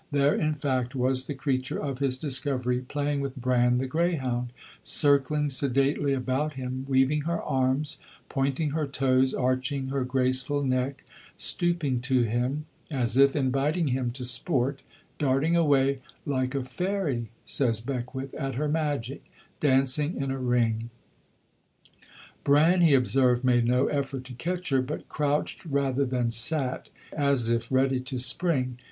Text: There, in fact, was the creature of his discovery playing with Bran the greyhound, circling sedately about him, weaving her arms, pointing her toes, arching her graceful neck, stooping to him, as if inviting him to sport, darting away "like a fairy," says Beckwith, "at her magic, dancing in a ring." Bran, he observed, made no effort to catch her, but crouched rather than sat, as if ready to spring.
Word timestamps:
There, 0.09 0.33
in 0.33 0.55
fact, 0.55 0.95
was 0.95 1.27
the 1.27 1.35
creature 1.35 1.77
of 1.79 1.99
his 1.99 2.17
discovery 2.17 2.79
playing 2.79 3.21
with 3.21 3.35
Bran 3.35 3.77
the 3.77 3.85
greyhound, 3.85 4.51
circling 4.81 5.47
sedately 5.51 6.13
about 6.13 6.53
him, 6.53 6.87
weaving 6.89 7.21
her 7.21 7.39
arms, 7.39 7.99
pointing 8.27 8.71
her 8.71 8.87
toes, 8.87 9.35
arching 9.35 9.89
her 9.89 10.03
graceful 10.03 10.63
neck, 10.63 11.03
stooping 11.37 11.99
to 12.01 12.23
him, 12.23 12.65
as 12.89 13.15
if 13.15 13.35
inviting 13.35 13.89
him 13.89 14.09
to 14.13 14.25
sport, 14.25 14.81
darting 15.19 15.55
away 15.55 15.97
"like 16.25 16.55
a 16.55 16.63
fairy," 16.63 17.29
says 17.45 17.79
Beckwith, 17.79 18.33
"at 18.33 18.55
her 18.55 18.67
magic, 18.67 19.23
dancing 19.59 20.19
in 20.19 20.31
a 20.31 20.39
ring." 20.39 20.89
Bran, 22.43 22.81
he 22.81 22.95
observed, 22.95 23.43
made 23.43 23.65
no 23.65 23.85
effort 23.85 24.23
to 24.23 24.33
catch 24.33 24.69
her, 24.69 24.81
but 24.81 25.07
crouched 25.09 25.63
rather 25.63 26.05
than 26.05 26.31
sat, 26.31 26.89
as 27.13 27.49
if 27.49 27.71
ready 27.71 27.99
to 27.99 28.17
spring. 28.17 28.79